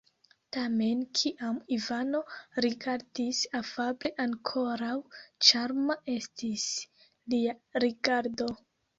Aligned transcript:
Tamen, 0.55 1.01
kiam 1.17 1.57
Ivano 1.73 2.21
rigardis 2.65 3.41
afable, 3.59 4.11
ankoraŭ 4.23 4.95
ĉarma 5.49 5.97
estis 6.15 6.65
lia 7.35 7.55
rigardo. 7.85 8.49